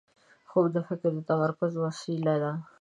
[0.49, 2.51] خوب د فکر د تمرکز وسیله ده